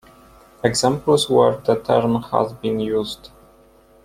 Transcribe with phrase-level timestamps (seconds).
[0.63, 3.29] "Examples where the term has been used"